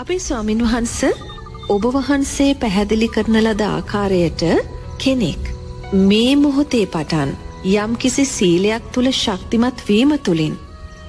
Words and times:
අපේ 0.00 0.18
ස්වාමින් 0.18 0.60
වහන්ස 0.60 0.98
ඔබ 1.68 1.84
වහන්සේ 1.94 2.52
පැහැදිලි 2.54 3.08
කරන 3.08 3.36
ලද 3.38 3.62
ආකාරයට 3.64 4.42
කෙනෙක් 4.98 5.48
මේ 6.02 6.30
මොහොතේ 6.36 6.86
පටන් 6.86 7.32
යම් 7.74 7.96
කිසි 7.96 8.24
සීලයක් 8.26 8.86
තුළ 8.94 9.10
ශක්තිමත් 9.12 9.82
වීම 9.88 10.14
තුළින් 10.18 10.54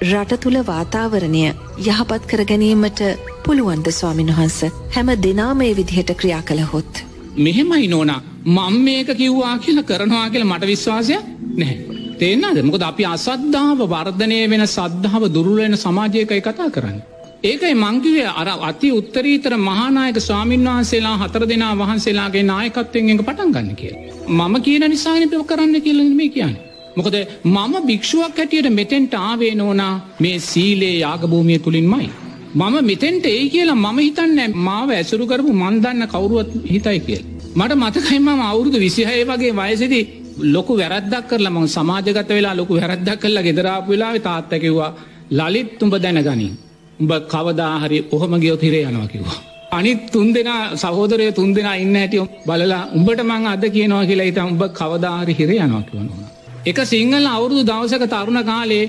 රට 0.02 0.38
තුළ 0.42 0.58
වාතාවරණය 0.66 1.44
යහපත් 1.84 2.26
කර 2.30 2.42
ගැනීමට 2.50 3.00
පුළුවන්ද 3.46 3.88
ස්වාමින් 3.90 4.34
වහන්ස 4.34 4.58
හැම 4.96 5.14
දෙනා 5.22 5.54
මේ 5.54 5.72
විදිහට 5.78 6.12
ක්‍රියා 6.14 6.42
කළහොත්. 6.42 6.92
මෙහෙමයි 7.36 7.88
නෝනා 7.88 8.20
මං 8.48 8.76
මේක 8.80 9.14
කිව්වා 9.16 9.54
කියලා 9.58 9.88
කරනවා 9.90 10.26
කියලා 10.30 10.50
මට 10.50 10.66
විශ්වාසය 10.66 11.16
නැහැ. 11.54 11.78
තේන්නද 12.18 12.60
මොකද 12.62 12.84
අපි 12.84 13.04
අසද්ධාව 13.06 13.80
වර්ධනය 13.88 14.42
වෙන 14.50 14.66
සද්ධාව 14.68 15.24
දුරුලෙන 15.30 15.76
සමාජයකයි 15.78 16.42
කතා 16.42 16.70
කරන්න. 16.70 17.00
ඒකයි 17.42 17.74
මංකිවේ 17.76 18.32
අර 18.32 18.48
අති 18.62 18.88
උත්තරීතර 18.92 19.54
මහානායක 19.60 20.18
ස්වාමීන් 20.20 20.66
වහන්සේලා 20.66 21.16
හතර 21.18 21.44
දෙනා 21.48 21.72
වහන්සේලාගේ 21.76 22.44
නායකත්වයෙන් 22.44 23.10
එක 23.12 23.22
පටන් 23.22 23.50
ගන්න 23.54 23.76
කිය. 23.76 23.94
මම 24.30 24.54
කියන 24.60 24.84
නිසානිපව 24.86 25.42
කරන්න 25.44 25.76
කියලන 25.80 26.12
මේ 26.14 26.28
කියන්න. 26.28 26.54
මොකද 26.96 27.16
මම 27.46 27.74
භික්ෂුවක් 27.82 28.38
හැටියට 28.38 28.70
මෙතෙන්ට 28.72 29.14
ආවේ 29.20 29.54
නෝනා 29.54 29.94
මේ 30.20 30.38
සීලේ 30.40 30.94
යාගභූමිය 30.96 31.58
තුළින්මයි. 31.58 32.08
මම 32.54 32.74
මෙතෙන්ට 32.84 33.26
ඒ 33.26 33.44
කියලා 33.48 33.78
මම 33.84 33.98
හිතන්න 34.00 34.58
මාව 34.60 34.88
ඇසුරු 34.92 35.26
කරපු 35.26 35.52
මන්දන්න 35.54 36.08
කවුරුවත් 36.08 36.50
හිතයි 36.66 36.98
කියල්. 37.02 37.22
මට 37.56 37.72
මතකයිම 37.76 38.28
අවුරුදු 38.42 38.78
විසිහය 38.78 39.22
වගේ 39.26 39.54
වයසදී 39.54 40.04
ලොකු 40.48 40.72
වැරද්දක් 40.76 41.24
කරලා 41.28 41.54
ම 41.54 41.64
සමාජගත 41.68 42.28
වෙලා 42.30 42.54
ලොකු 42.54 42.74
වැරද්දක් 42.76 43.16
කරලා 43.20 43.42
ගෙදරාපු 43.42 43.88
වෙලාව 43.90 44.16
තාත්තකිවා 44.22 44.92
ලලිත් 45.32 45.70
තුඹ 45.78 45.94
දැනගනින්. 45.98 46.54
උඹ 47.02 47.12
කවදාහරි 47.32 47.98
ඔහොම 48.14 48.34
ගියොත් 48.42 48.62
හිරේ 48.62 48.84
යනවා 48.90 49.08
කිව්වා. 49.12 49.38
අනිත් 49.72 50.00
තුන් 50.12 50.28
දෙනා 50.34 50.62
සහෝදරය 50.76 51.26
තුන් 51.32 51.50
දෙනා 51.56 51.76
ඉන්න 51.76 51.96
ඇතිය 51.96 52.24
බලලා 52.46 52.82
උඹට 52.96 53.20
මං 53.24 53.46
අද 53.52 53.64
කියනවා 53.76 54.04
කියලා 54.06 54.28
හිත 54.28 54.40
උඹ 54.42 54.62
කවදාහරි 54.80 55.34
හිරේ 55.38 55.60
යනවා 55.66 55.82
කිවනවා. 55.88 56.28
එක 56.66 56.78
සිංහල 56.84 57.26
අවුරුදු 57.28 57.62
දවසක 57.70 58.04
තරුණ 58.12 58.40
කාලේ 58.50 58.84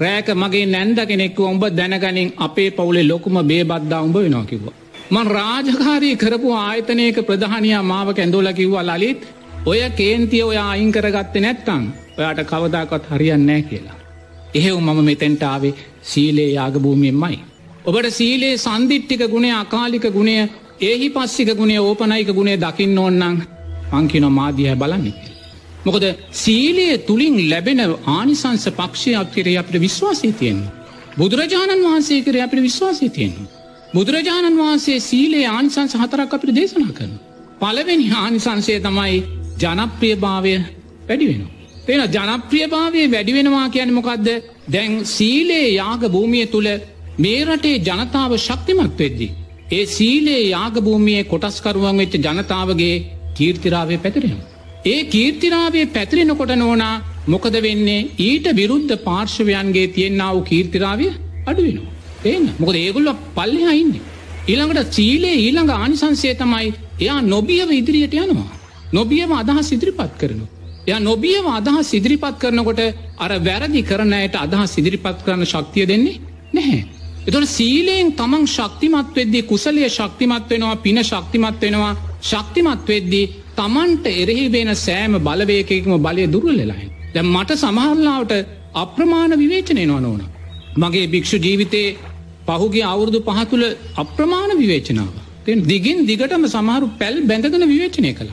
රෑක 0.00 0.28
මගේ 0.34 0.66
නැන්ද 0.66 0.98
කෙනෙක්ව 1.10 1.42
උඹ 1.44 1.64
දැනගනින් 1.78 2.30
අපේ 2.46 2.70
පවුලේ 2.70 3.08
ලොකුම 3.10 3.36
බේබද්දා 3.50 4.00
උඹ 4.06 4.16
වෙනවා 4.16 4.44
කිව්වා. 4.44 4.74
මං 5.14 5.26
රාජකාරී 5.36 6.16
කරපු 6.16 6.48
ආයතනයක 6.58 7.18
ප්‍රධානයා 7.28 7.82
මාව 7.84 8.08
කැඳෝල 8.18 8.48
කිව්වා 8.58 8.88
ලලිත් 8.90 9.20
ඔය 9.66 9.80
කේන්තිය 9.98 10.42
ඔය 10.42 10.58
අයින් 10.58 10.92
කරගත්ත 10.92 11.34
නැත්තං 11.44 11.84
ඔයාට 12.18 12.40
කවදාකොත් 12.50 13.04
හරියන්නෑ 13.12 13.62
කියලා. 13.62 13.98
එහෙව් 14.54 14.76
මම 14.78 14.98
මෙතැන්ටාවේ 15.04 15.74
සීලේ 16.02 16.50
යාගභූමියෙන්මයි. 16.50 17.38
ඔබට 17.84 18.10
සීලේ 18.10 18.58
සන්දිිට්ටික 18.58 19.22
ගුණේ 19.26 19.54
අකාලික 19.54 20.04
ගුණය 20.08 20.34
ඒහි 20.80 21.08
පස්සික 21.10 21.50
ගුණේ 21.52 21.80
ඕපනයික 21.80 22.30
ගුණේ 22.30 22.58
දකින්න 22.58 22.98
ඕන්නන් 22.98 23.42
පංකින 23.90 24.26
මාධිය 24.30 24.74
බලන්නේ. 24.74 25.14
මොකද 25.84 26.04
සීලයේ 26.32 26.98
තුළින් 27.00 27.36
ලැබෙන 27.50 27.80
ආනිසංස 28.08 28.64
පක්ෂයක් 28.72 29.32
කරේ 29.32 29.58
අපට 29.58 29.74
විශ්වාසය 29.76 30.30
තියෙන්නේ. 30.32 30.70
බුදුරජාණන් 31.16 31.84
වහන්සේ 31.84 32.20
කර 32.20 32.36
අපට 32.38 32.58
විශ්වාසය 32.60 33.08
තියෙන්නේ. 33.08 33.50
බුදුරජාණන් 33.94 34.58
වහන්සේ 34.58 35.00
සීලේ 35.00 35.46
ආනිසංස 35.48 35.96
හතරක් 35.96 36.32
අපට 36.32 36.54
දේශනා 36.54 36.92
කරන. 36.92 37.12
පලවෙනි 37.60 38.06
ආනිසංසය 38.14 38.78
තමයි 38.80 39.18
ජනප්‍රියභාවය 39.60 40.54
වැඩි 41.08 41.26
වෙන. 41.28 41.42
තියෙන 41.86 42.08
ජනප්‍රියභාවය 42.10 43.02
වැඩිවෙනවා 43.10 43.68
කියන 43.68 43.90
මොකක්ද 43.92 44.26
දැන් 44.68 44.92
සීලේ 45.08 45.68
යාග 45.72 46.02
භූමිය 46.08 46.46
තුළ 46.46 46.68
මේ 47.18 47.44
රටේ 47.44 47.78
ජනතාව 47.80 48.36
ශක්තිමත් 48.38 48.98
වෙද්දි. 48.98 49.28
ඒ 49.70 49.84
සීලේ 49.86 50.40
යාගභූමියයේ 50.48 51.24
කොටස්කරුවන් 51.24 51.96
වෙච්ච 51.96 52.14
ජනතාවගේ 52.18 52.94
කීර්තිරාවේ 53.34 53.98
පැතිරෙනවා. 53.98 54.46
ඒ 54.84 55.00
කීර්තිරාවේ 55.04 55.86
පැතිරෙනකොට 55.88 56.54
නෝනා 56.56 56.94
මොකද 57.26 57.56
වෙන්නේ 57.60 58.08
ඊට 58.20 58.46
විරුද්ධ 58.52 58.94
පාර්ශවයන්ගේ 59.00 59.86
තියෙන්න්නාව 59.88 60.36
කීර්තිරාවය 60.44 61.06
අඩුවෙනවා. 61.46 61.92
ඒන්න 62.24 62.48
මොකද 62.58 62.76
ඒගුල්ල 62.76 63.12
පල්ලෙ 63.34 63.62
අයින්න. 63.66 63.94
ඊළඟට 64.44 64.92
සීලේ 64.92 65.36
ඊළඟ 65.36 65.70
ආනිසන්සේ 65.72 66.34
තමයි 66.34 66.72
එයා 66.98 67.20
නොබියව 67.24 67.70
ඉදිරියට 67.72 68.14
යනවා. 68.16 68.50
නොබියව 68.92 69.30
අදහස් 69.32 69.72
ඉදිරිපත් 69.72 70.16
කරනු. 70.18 70.46
ය 70.86 70.92
නොබියව 71.00 71.46
අදහස් 71.50 71.92
ඉදිරිපත් 71.92 72.36
කරනකොට 72.38 72.80
අර 73.18 73.32
වැරදි 73.40 73.82
කරනයට 73.82 74.34
අදහස් 74.36 74.72
ඉදිරිපත් 74.78 75.18
කරන 75.24 75.44
ශක්තිය 75.44 75.86
දෙන්නේ 75.86 76.20
නැහැ. 76.54 76.82
එතුට 77.22 77.48
සීලයෙන් 77.48 78.12
තමන් 78.12 78.46
ශක්තිමත් 78.48 79.14
වෙද්දී 79.16 79.42
කුසලය 79.44 79.88
ශක්තිමත් 79.88 80.50
වෙනවා 80.50 80.76
පින 80.78 80.98
ශක්තිමත් 81.02 81.60
වෙනවා 81.60 81.94
ශක්තිමත් 82.22 82.88
වෙද්දී 82.88 83.30
තමන්ට 83.56 84.06
එරෙහි 84.14 84.46
වෙන 84.50 84.70
සෑම 84.76 85.14
බලවයකෙක්ම 85.20 85.92
බලය 85.98 86.24
දුරලෙලයි. 86.28 86.86
දැ 87.14 87.22
මට 87.24 87.50
සමහරලාවට 87.56 88.32
අප්‍රමාණ 88.74 89.32
විවේචනය 89.38 89.86
නො 89.86 89.96
ඕන. 90.04 90.22
මගේ 90.76 91.06
භික්‍ෂු 91.06 91.36
ජීවිතයේ 91.38 91.96
පහුගේ 92.48 92.84
අවුරුදු 92.84 93.20
පහතුළ 93.20 93.66
අප්‍රමාණ 93.96 94.52
විවේචනාව. 94.58 95.14
තෙන් 95.44 95.58
දිගින් 95.64 95.98
දිගටම 96.04 96.44
සමහරු 96.48 96.86
පැල් 96.98 97.16
බැඳගෙන 97.22 97.68
විවේචනය 97.68 98.12
කළ. 98.12 98.30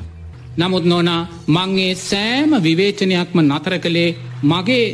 නමුත් 0.57 0.85
නොනා 0.85 1.21
මංගේ 1.49 1.93
සෑම 2.01 2.51
විවේචනයක්ම 2.59 3.39
නතර 3.41 3.73
කළේ 3.77 4.15
මගේ 4.43 4.85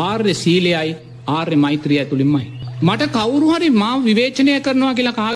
ආර්ය 0.00 0.34
සීලයයි 0.36 0.90
ආර්ය 1.28 1.56
මෛත්‍රිය 1.56 2.04
තුළින්මයි. 2.04 2.61
මට 2.82 3.04
කවුරු 3.08 3.48
හරි 3.48 3.68
මා 3.72 3.96
විවේචනය 3.98 4.54
කරනවා 4.60 4.94
කියලා 4.94 5.12
කා 5.12 5.26